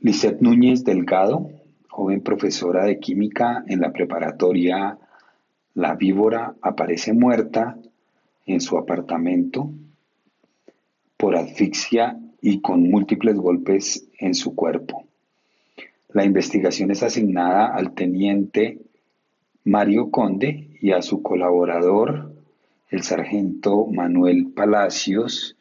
Lisette 0.00 0.40
Núñez 0.40 0.84
Delgado, 0.84 1.50
joven 1.88 2.22
profesora 2.22 2.84
de 2.84 3.00
química 3.00 3.64
en 3.66 3.80
la 3.80 3.92
preparatoria 3.92 4.96
La 5.74 5.96
Víbora, 5.96 6.54
aparece 6.62 7.12
muerta 7.12 7.76
en 8.46 8.60
su 8.60 8.78
apartamento 8.78 9.72
por 11.16 11.34
asfixia 11.34 12.16
y 12.40 12.60
con 12.60 12.88
múltiples 12.88 13.34
golpes 13.38 14.06
en 14.20 14.34
su 14.34 14.54
cuerpo. 14.54 15.04
La 16.10 16.24
investigación 16.24 16.92
es 16.92 17.02
asignada 17.02 17.66
al 17.66 17.94
teniente 17.94 18.78
Mario 19.64 20.12
Conde 20.12 20.78
y 20.80 20.92
a 20.92 21.02
su 21.02 21.22
colaborador, 21.22 22.32
el 22.90 23.02
sargento 23.02 23.86
Manuel 23.86 24.52
Palacios, 24.54 25.56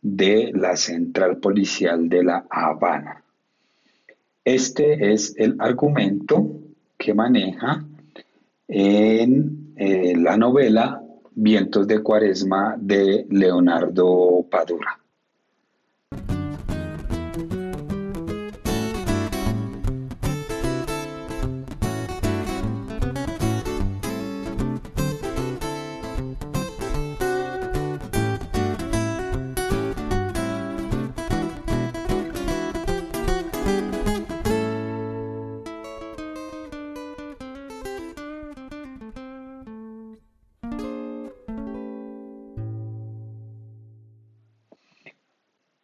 de 0.00 0.52
la 0.54 0.76
Central 0.76 1.38
Policial 1.38 2.08
de 2.08 2.22
La 2.22 2.46
Habana. 2.48 3.24
Este 4.44 5.12
es 5.12 5.34
el 5.36 5.56
argumento 5.60 6.50
que 6.98 7.14
maneja 7.14 7.84
en 8.66 9.72
eh, 9.76 10.14
la 10.16 10.36
novela 10.36 11.00
Vientos 11.34 11.86
de 11.86 12.02
Cuaresma 12.02 12.76
de 12.78 13.26
Leonardo 13.30 14.44
Padura. 14.50 15.01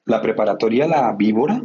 La 0.08 0.22
preparatoria 0.22 0.86
La 0.88 1.12
Víbora 1.12 1.62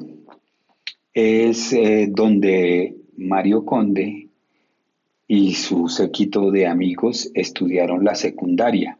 es 1.13 1.71
eh, 1.71 2.09
donde 2.11 2.93
Mario 3.15 3.63
Conde 3.63 4.27
y 5.29 5.53
su 5.53 5.87
séquito 5.87 6.51
de 6.51 6.67
amigos 6.67 7.31
estudiaron 7.35 8.03
la 8.03 8.15
secundaria. 8.15 8.97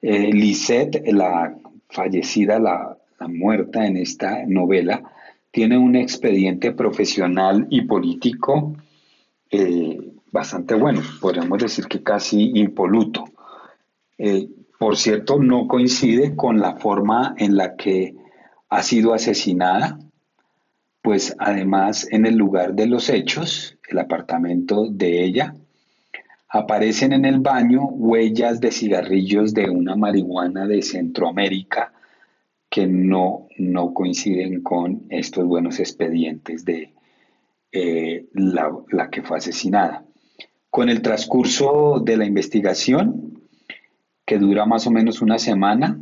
Eh, 0.00 0.32
Lisette, 0.32 1.02
la 1.12 1.56
fallecida, 1.88 2.60
la, 2.60 2.96
muerta 3.26 3.84
en 3.84 3.96
esta 3.96 4.46
novela, 4.46 5.02
tiene 5.50 5.76
un 5.76 5.96
expediente 5.96 6.70
profesional 6.70 7.66
y 7.68 7.82
político 7.82 8.76
eh, 9.50 10.12
bastante 10.30 10.74
bueno, 10.74 11.02
podríamos 11.20 11.58
decir 11.58 11.86
que 11.86 12.00
casi 12.04 12.52
impoluto. 12.54 13.24
Por 14.80 14.96
cierto, 14.96 15.38
no 15.38 15.68
coincide 15.68 16.34
con 16.34 16.58
la 16.58 16.76
forma 16.76 17.34
en 17.36 17.54
la 17.54 17.76
que 17.76 18.14
ha 18.70 18.82
sido 18.82 19.12
asesinada, 19.12 19.98
pues 21.02 21.36
además 21.38 22.08
en 22.10 22.24
el 22.24 22.36
lugar 22.36 22.72
de 22.72 22.86
los 22.86 23.10
hechos, 23.10 23.76
el 23.90 23.98
apartamento 23.98 24.86
de 24.90 25.22
ella, 25.22 25.54
aparecen 26.48 27.12
en 27.12 27.26
el 27.26 27.40
baño 27.40 27.88
huellas 27.88 28.58
de 28.58 28.72
cigarrillos 28.72 29.52
de 29.52 29.68
una 29.68 29.96
marihuana 29.96 30.66
de 30.66 30.80
Centroamérica 30.80 31.92
que 32.70 32.86
no, 32.86 33.48
no 33.58 33.92
coinciden 33.92 34.62
con 34.62 35.02
estos 35.10 35.44
buenos 35.44 35.78
expedientes 35.78 36.64
de 36.64 36.94
eh, 37.70 38.28
la, 38.32 38.72
la 38.88 39.10
que 39.10 39.20
fue 39.20 39.36
asesinada. 39.36 40.06
Con 40.70 40.88
el 40.88 41.02
transcurso 41.02 42.00
de 42.02 42.16
la 42.16 42.24
investigación, 42.24 43.39
que 44.30 44.38
dura 44.38 44.64
más 44.64 44.86
o 44.86 44.92
menos 44.92 45.22
una 45.22 45.40
semana, 45.40 45.98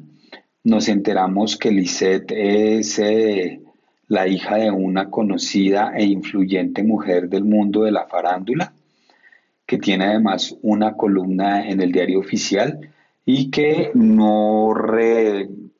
nos 0.62 0.88
enteramos 0.88 1.56
que 1.56 1.70
Lisette 1.70 2.30
es 2.36 2.98
eh, 2.98 3.62
la 4.06 4.28
hija 4.28 4.56
de 4.56 4.70
una 4.70 5.08
conocida 5.08 5.92
e 5.96 6.04
influyente 6.04 6.82
mujer 6.82 7.30
del 7.30 7.44
mundo 7.44 7.84
de 7.84 7.90
la 7.90 8.06
farándula, 8.06 8.74
que 9.64 9.78
tiene 9.78 10.04
además 10.04 10.54
una 10.60 10.92
columna 10.92 11.70
en 11.70 11.80
el 11.80 11.90
diario 11.90 12.20
oficial 12.20 12.78
y 13.24 13.50
que 13.50 13.92
no, 13.94 14.74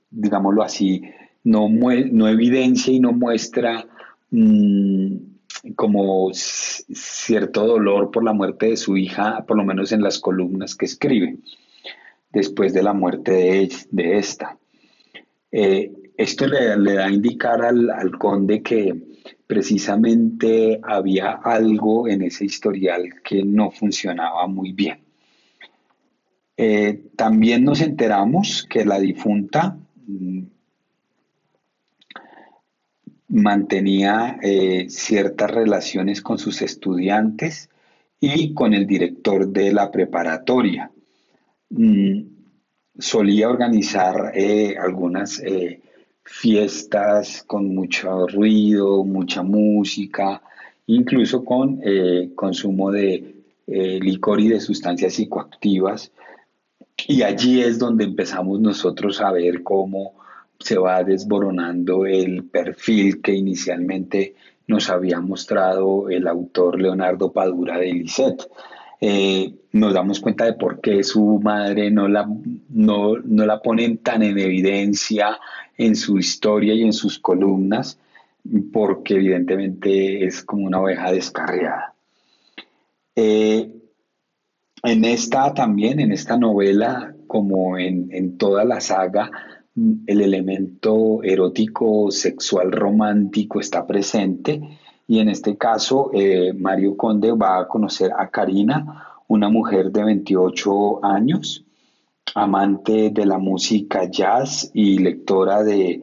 digámoslo 0.09 0.63
así, 0.63 1.03
no, 1.45 1.69
no 1.69 2.29
evidencia 2.29 2.95
y 2.95 2.99
no 2.99 3.13
muestra 3.13 3.85
mm, 4.31 5.17
como 5.77 6.31
cierto 6.33 7.67
dolor 7.67 8.11
por 8.11 8.25
la 8.25 8.33
muerte 8.33 8.71
de 8.71 8.79
su 8.79 8.97
hija, 8.97 9.45
por 9.47 9.59
lo 9.59 9.67
menos 9.67 9.93
en 9.93 10.01
las 10.01 10.19
columnas 10.19 10.75
que 10.75 10.87
escribe, 10.87 11.37
después 12.33 12.73
de 12.73 12.83
la 12.83 12.93
muerte 12.93 13.69
de, 13.91 14.19
esta. 14.19 14.59
Eh, 15.51 15.93
esto 16.17 16.47
le, 16.47 16.77
da 16.95 17.07
a 17.07 17.11
indicar 17.11 17.63
al, 17.63 18.19
conde 18.19 18.63
que 18.63 18.95
precisamente 19.47 20.81
había 20.83 21.33
algo 21.33 22.09
en 22.09 22.23
ese 22.23 22.45
historial 22.45 23.23
que 23.23 23.45
no 23.45 23.71
funcionaba 23.71 24.47
muy 24.47 24.73
bien. 24.73 25.01
Eh, 26.57 27.03
también 27.15 27.65
nos 27.65 27.81
enteramos 27.81 28.67
que 28.69 28.85
la 28.85 28.99
difunta 28.99 29.79
mm, 30.07 30.43
mantenía 33.29 34.39
eh, 34.43 34.87
ciertas 34.89 35.51
relaciones 35.51 36.21
con 36.21 36.39
sus 36.39 36.63
estudiantes 36.63 37.71
y 38.21 38.55
con 38.55 38.75
el 38.75 38.87
director 38.87 39.49
de 39.49 39.73
la 39.73 39.91
preparatoria. 39.91 40.91
Mm, 41.71 42.23
solía 42.99 43.49
organizar 43.49 44.33
eh, 44.35 44.77
algunas 44.79 45.41
eh, 45.41 45.83
fiestas 46.25 47.43
con 47.47 47.75
mucho 47.75 48.27
ruido, 48.27 49.05
mucha 49.05 49.43
música, 49.43 50.43
incluso 50.87 51.45
con 51.45 51.81
eh, 51.85 52.31
consumo 52.35 52.91
de 52.91 53.35
licor 53.71 54.41
y 54.41 54.49
de 54.49 54.61
sustancias 54.61 55.13
psicoactivas. 55.13 56.11
Y 57.07 57.23
allí 57.23 57.61
es 57.61 57.79
donde 57.79 58.05
empezamos 58.05 58.61
nosotros 58.61 59.21
a 59.21 59.31
ver 59.31 59.63
cómo 59.63 60.15
se 60.59 60.79
va 60.79 61.05
desboronando 61.05 62.07
el 62.07 62.45
perfil 62.45 63.21
que 63.21 63.35
inicialmente 63.35 64.35
nos 64.67 64.89
había 64.89 65.21
mostrado 65.21 66.09
el 66.09 66.27
autor 66.27 66.81
Leonardo 66.81 67.31
Padura 67.31 67.79
de 67.79 67.93
Lisette. 67.93 68.49
Eh, 69.01 69.55
nos 69.73 69.95
damos 69.95 70.19
cuenta 70.21 70.45
de 70.45 70.55
por 70.55 70.81
qué 70.81 71.03
su 71.05 71.41
madre 71.41 71.91
no 71.91 72.09
la, 72.09 72.29
no, 72.69 73.17
la 73.17 73.63
ponen 73.63 73.99
tan 73.99 74.23
en 74.23 74.39
evidencia 74.39 75.39
en 75.77 75.95
su 75.95 76.19
historia 76.19 76.75
y 76.75 76.83
en 76.83 76.93
sus 76.93 77.19
columnas, 77.19 77.99
porque 78.73 79.15
evidentemente 79.15 80.25
es 80.25 80.43
como 80.43 80.67
una 80.67 80.81
oveja 80.81 81.13
descarriada. 81.13 81.95
Eh, 83.15 83.73
en 84.83 85.05
esta 85.05 85.55
también, 85.55 86.01
en 86.01 86.13
esta 86.13 86.37
novela, 86.37 87.15
como 87.27 87.79
en, 87.79 88.39
toda 88.39 88.65
la 88.65 88.81
saga, 88.81 89.31
el 90.07 90.21
elemento 90.21 91.23
erótico, 91.23 92.11
sexual, 92.11 92.73
romántico 92.73 93.61
está 93.61 93.87
presente 93.87 94.61
y 95.11 95.21
en 95.21 95.31
este 95.31 95.57
caso, 95.57 96.11
eh, 96.13 96.53
Mario 96.53 96.95
Conde 96.95 97.33
va 97.33 97.59
a 97.59 97.67
conocer 97.67 98.13
a 98.17 98.29
Karina, 98.29 99.07
una 99.27 99.49
mujer 99.49 99.91
de 99.91 100.05
28 100.05 101.03
años, 101.03 101.65
amante 102.35 103.09
de 103.09 103.25
la 103.25 103.39
música 103.39 104.05
jazz 104.05 104.71
y 104.75 104.99
lectora 104.99 105.65
de 105.65 106.03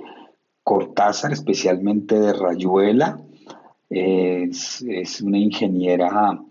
Cortázar, 0.64 1.34
especialmente 1.34 2.20
de 2.20 2.34
Rayuela. 2.34 3.20
Es, 3.88 4.84
una 5.22 5.38
ingeniera 5.38 6.42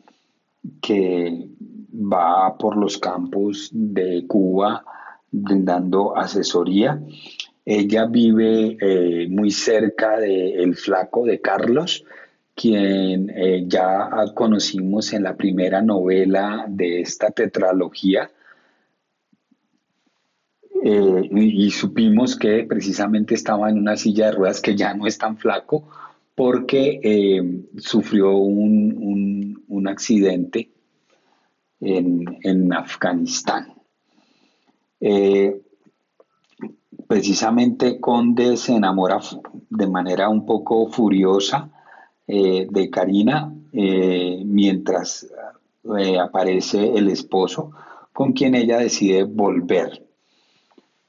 que 0.81 1.49
va 1.93 2.57
por 2.57 2.77
los 2.77 2.99
campos 2.99 3.71
de 3.73 4.29
Cuba 4.29 4.85
brindando 5.33 6.17
asesoría. 6.17 7.03
Ella 7.65 8.07
vive 8.07 8.77
eh, 8.81 9.27
muy 9.29 9.51
cerca 9.51 10.21
del 10.21 10.61
El 10.61 10.77
Flaco 10.77 11.25
de 11.25 11.41
Carlos, 11.41 12.05
quien 12.55 13.31
eh, 13.31 13.65
ya 13.67 14.11
conocimos 14.35 15.13
en 15.13 15.25
la 15.25 15.37
primera 15.37 15.83
novela 15.83 16.67
de 16.69 17.01
esta 17.01 17.31
tetralogía. 17.31 18.31
Eh, 20.85 21.31
y, 21.33 21.71
supimos 21.71 22.37
que 22.37 22.65
precisamente 22.65 23.35
estaba 23.35 23.71
en 23.71 23.79
una 23.79 23.97
silla 23.97 24.27
de 24.27 24.33
ruedas 24.33 24.61
que 24.61 24.77
ya 24.77 24.93
no 24.93 25.07
es 25.07 25.17
tan 25.17 25.39
flaco 25.39 25.89
porque 26.35 27.01
eh, 27.03 27.65
sufrió 27.79 28.33
un, 28.33 29.43
accidente 29.87 30.71
en, 31.81 32.73
Afganistán. 32.73 33.75
precisamente 37.07 38.01
Conde 38.01 38.57
se 38.57 38.75
enamora 38.75 39.21
de 39.69 39.87
manera 39.87 40.31
un 40.31 40.47
poco 40.47 40.87
furiosa 40.89 41.74
eh, 42.27 42.67
de 42.71 42.89
Karina 42.89 43.55
eh, 43.71 44.43
mientras 44.47 45.27
eh, 45.99 46.19
aparece 46.19 46.93
el 46.97 47.09
esposo 47.11 47.73
con 48.15 48.33
quien 48.33 48.55
ella 48.55 48.79
decide 48.79 49.25
volver. 49.25 50.03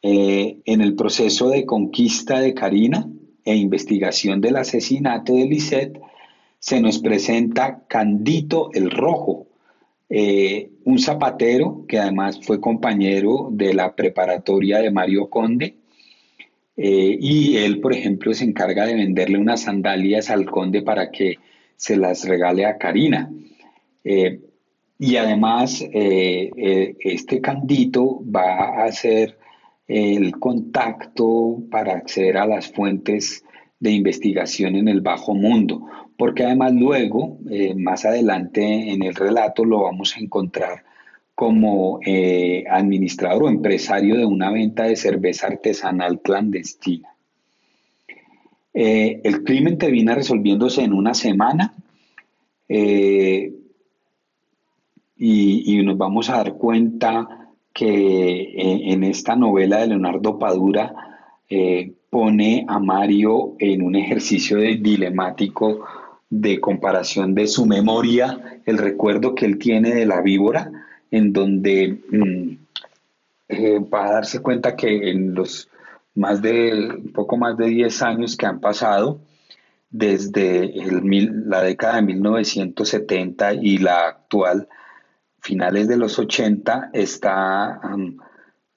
en 0.01 0.81
el 0.81 0.95
proceso 0.95 1.49
de 1.49 1.65
conquista 1.65 2.39
de 2.39 2.53
Karina 2.53 3.09
e 3.43 3.55
investigación 3.55 4.41
del 4.41 4.57
asesinato 4.57 5.33
de 5.33 5.45
Lisette, 5.45 5.99
se 6.59 6.79
nos 6.79 6.99
presenta 6.99 7.85
Candito 7.87 8.69
el 8.73 8.91
Rojo, 8.91 9.47
un 10.83 10.99
zapatero 10.99 11.85
que 11.87 11.97
además 11.97 12.39
fue 12.43 12.59
compañero 12.59 13.49
de 13.51 13.73
la 13.73 13.95
preparatoria 13.95 14.79
de 14.79 14.91
Mario 14.91 15.29
Conde 15.29 15.75
eh, 16.77 17.17
y 17.19 17.57
él, 17.57 17.79
por 17.79 17.93
ejemplo, 17.93 18.33
se 18.33 18.43
encarga 18.43 18.85
de 18.85 18.95
venderle 18.95 19.37
unas 19.37 19.61
sandalias 19.61 20.29
al 20.29 20.45
conde 20.45 20.81
para 20.81 21.09
que 21.11 21.37
se 21.75 21.97
las 21.97 22.27
regale 22.27 22.65
a 22.65 22.77
Karina. 22.77 23.31
Eh, 24.03 24.41
y 24.97 25.15
además, 25.17 25.83
eh, 25.93 26.95
este 26.99 27.41
candito 27.41 28.21
va 28.23 28.81
a 28.81 28.85
hacer 28.85 29.37
el 29.87 30.31
contacto 30.39 31.61
para 31.69 31.93
acceder 31.93 32.37
a 32.37 32.47
las 32.47 32.71
fuentes 32.71 33.43
de 33.79 33.91
investigación 33.91 34.75
en 34.75 34.87
el 34.87 35.01
bajo 35.01 35.35
mundo, 35.35 35.85
porque 36.17 36.43
además 36.43 36.73
luego, 36.73 37.37
más 37.75 38.05
adelante 38.05 38.63
en 38.63 39.03
el 39.03 39.13
relato, 39.13 39.65
lo 39.65 39.83
vamos 39.83 40.15
a 40.15 40.21
encontrar 40.21 40.83
como 41.35 41.99
eh, 42.05 42.63
administrador 42.69 43.43
o 43.43 43.49
empresario 43.49 44.17
de 44.17 44.25
una 44.25 44.49
venta 44.51 44.83
de 44.83 44.95
cerveza 44.95 45.47
artesanal 45.47 46.21
clandestina. 46.21 47.09
Eh, 48.73 49.19
el 49.23 49.43
crimen 49.43 49.77
termina 49.77 50.15
resolviéndose 50.15 50.81
en 50.81 50.93
una 50.93 51.13
semana 51.13 51.73
eh, 52.69 53.53
y, 55.17 55.83
nos 55.83 55.97
vamos 55.97 56.29
a 56.29 56.37
dar 56.37 56.53
cuenta 56.53 57.51
que 57.71 58.91
en 58.91 59.03
esta 59.03 59.35
novela 59.35 59.77
de 59.77 59.87
Leonardo 59.87 60.39
Padura 60.39 60.93
pone 62.09 62.65
a 62.67 62.79
Mario 62.79 63.55
en 63.59 63.83
un 63.83 63.95
ejercicio 63.95 64.57
de 64.57 64.77
dilemático 64.77 65.85
de 66.29 66.59
comparación 66.59 67.35
de 67.35 67.47
su 67.47 67.65
memoria, 67.65 68.61
el 68.65 68.77
recuerdo 68.77 69.35
que 69.35 69.45
él 69.45 69.59
tiene 69.59 69.93
de 69.93 70.05
la 70.05 70.21
víbora, 70.21 70.84
en 71.15 71.31
donde 71.31 71.97
mm, 72.09 72.57
eh, 73.47 73.79
va 73.79 74.07
a 74.07 74.11
darse 74.13 74.41
cuenta 74.41 74.75
que 74.75 75.11
en 75.11 75.33
los 75.33 75.69
más 76.13 76.41
de, 76.41 77.03
poco 77.13 77.37
más 77.37 77.57
de 77.57 77.67
10 77.67 78.01
años 78.01 78.35
que 78.35 78.45
han 78.45 78.59
pasado, 78.59 79.19
desde 79.89 80.73
la 81.45 81.61
década 81.61 81.95
de 81.97 82.01
1970 82.01 83.53
y 83.53 83.77
la 83.77 84.07
actual, 84.07 84.67
finales 85.39 85.87
de 85.87 85.97
los 85.97 86.19
80, 86.19 86.89
está, 86.93 87.79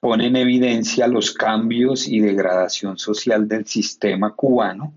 pone 0.00 0.26
en 0.26 0.36
evidencia 0.36 1.08
los 1.08 1.32
cambios 1.32 2.06
y 2.06 2.20
degradación 2.20 2.98
social 2.98 3.48
del 3.48 3.66
sistema 3.66 4.34
cubano, 4.34 4.92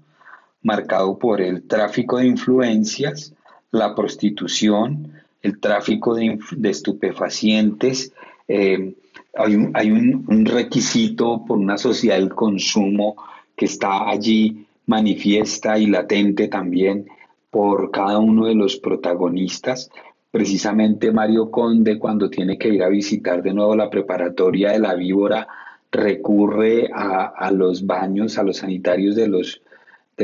marcado 0.61 1.17
por 1.17 1.41
el 1.41 1.67
tráfico 1.67 2.17
de 2.17 2.27
influencias, 2.27 3.33
la 3.71 3.95
prostitución, 3.95 5.20
el 5.41 5.59
tráfico 5.59 6.15
de, 6.15 6.39
estupefacientes, 6.63 8.13
eh, 8.47 8.93
hay, 9.35 9.55
un, 9.55 10.45
requisito 10.45 11.43
por 11.45 11.57
una 11.57 11.77
sociedad 11.77 12.17
del 12.17 12.33
consumo 12.33 13.15
que 13.55 13.65
está 13.65 14.09
allí 14.09 14.65
manifiesta 14.85 15.77
y 15.77 15.87
latente 15.87 16.47
también 16.47 17.07
por 17.49 17.91
cada 17.91 18.19
uno 18.19 18.45
de 18.45 18.55
los 18.55 18.77
protagonistas. 18.77 19.89
Precisamente 20.31 21.11
Mario 21.11 21.51
Conde, 21.51 21.99
cuando 21.99 22.29
tiene 22.29 22.57
que 22.57 22.69
ir 22.69 22.83
a 22.83 22.89
visitar 22.89 23.41
de 23.41 23.53
nuevo 23.53 23.75
la 23.75 23.89
preparatoria 23.89 24.71
de 24.71 24.79
la 24.79 24.93
víbora, 24.95 25.47
recurre 25.91 26.89
a, 26.93 27.51
los 27.51 27.85
baños, 27.85 28.37
a 28.37 28.43
los 28.43 28.57
sanitarios 28.57 29.15
de 29.15 29.27
los, 29.27 29.61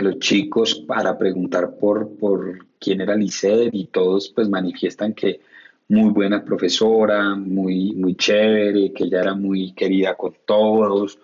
los 0.02 0.20
chicos 0.20 0.76
para 0.76 1.18
preguntar 1.18 1.76
por, 1.80 2.18
por 2.18 2.66
quién 2.80 3.02
era 3.02 3.16
Lisset 3.16 3.70
y 3.74 3.86
todos 3.88 4.30
pues 4.30 4.50
manifiestan 4.50 5.14
que 5.14 5.40
muy 5.90 6.10
buena 6.12 6.44
profesora, 6.44 7.36
muy, 7.36 7.94
muy 7.94 8.16
chévere, 8.16 8.92
que 8.92 9.06
ella 9.06 9.22
era 9.22 9.34
muy 9.34 9.74
querida 9.74 10.16
con 10.16 10.34
todos. 10.46 11.18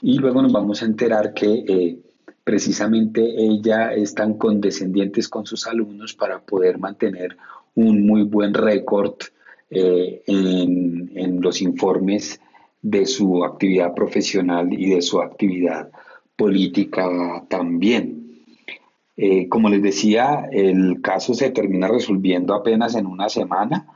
Y 0.00 0.18
luego 0.18 0.42
nos 0.42 0.52
vamos 0.52 0.82
a 0.82 0.86
enterar 0.86 1.34
que 1.34 1.64
eh, 1.66 1.98
precisamente 2.44 3.20
ella 3.36 3.92
es 3.92 4.14
tan 4.14 4.34
condescendiente 4.34 5.20
con 5.28 5.44
sus 5.44 5.66
alumnos 5.66 6.14
para 6.14 6.40
poder 6.40 6.78
mantener 6.78 7.36
un 7.74 8.06
muy 8.06 8.22
buen 8.22 8.54
récord 8.54 9.14
eh, 9.70 10.22
en, 10.26 11.10
en 11.14 11.40
los 11.40 11.60
informes 11.60 12.40
de 12.80 13.06
su 13.06 13.44
actividad 13.44 13.92
profesional 13.92 14.72
y 14.72 14.90
de 14.90 15.02
su 15.02 15.20
actividad 15.20 15.90
política 16.38 17.44
también. 17.48 18.44
Eh, 19.16 19.48
como 19.48 19.68
les 19.68 19.82
decía, 19.82 20.48
el 20.52 21.02
caso 21.02 21.34
se 21.34 21.50
termina 21.50 21.88
resolviendo 21.88 22.54
apenas 22.54 22.94
en 22.94 23.06
una 23.06 23.28
semana, 23.28 23.88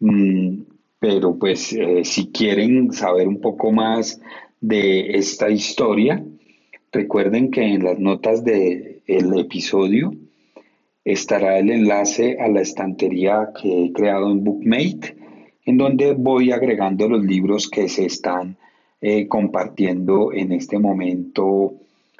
mm, 0.00 0.62
pero 0.98 1.38
pues 1.38 1.72
eh, 1.72 2.04
si 2.04 2.32
quieren 2.32 2.92
saber 2.92 3.28
un 3.28 3.40
poco 3.40 3.70
más 3.70 4.20
de 4.60 5.16
esta 5.16 5.48
historia, 5.48 6.24
recuerden 6.90 7.52
que 7.52 7.62
en 7.62 7.84
las 7.84 8.00
notas 8.00 8.42
del 8.42 9.00
episodio 9.06 10.12
estará 11.04 11.60
el 11.60 11.70
enlace 11.70 12.38
a 12.40 12.48
la 12.48 12.62
estantería 12.62 13.50
que 13.60 13.84
he 13.84 13.92
creado 13.92 14.32
en 14.32 14.42
Bookmate, 14.42 15.16
en 15.64 15.78
donde 15.78 16.14
voy 16.14 16.50
agregando 16.50 17.08
los 17.08 17.22
libros 17.24 17.70
que 17.70 17.88
se 17.88 18.06
están 18.06 18.56
eh, 19.00 19.28
compartiendo 19.28 20.32
en 20.32 20.52
este 20.52 20.78
momento 20.78 21.74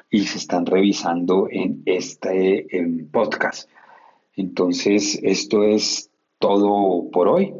y 0.09 0.25
se 0.25 0.37
están 0.37 0.65
revisando 0.65 1.47
en 1.49 1.81
este 1.85 2.67
podcast. 3.11 3.69
Entonces, 4.35 5.19
esto 5.23 5.63
es 5.63 6.11
todo 6.39 7.09
por 7.11 7.27
hoy. 7.27 7.53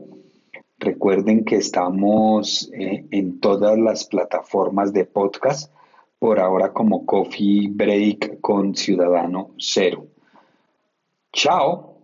Recuerden 0.79 1.43
que 1.43 1.55
estamos 1.55 2.69
eh, 2.71 3.05
en 3.09 3.39
todas 3.39 3.77
las 3.79 4.05
plataformas 4.05 4.93
de 4.93 5.05
podcast, 5.05 5.73
por 6.19 6.39
ahora 6.39 6.71
como 6.71 7.05
Coffee 7.05 7.67
Break 7.71 8.39
con 8.41 8.75
Ciudadano 8.75 9.51
Cero. 9.57 10.07
Chao. 11.33 11.96